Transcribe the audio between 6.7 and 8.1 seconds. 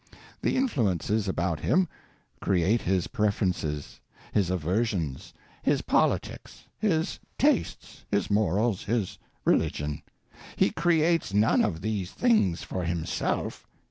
his tastes,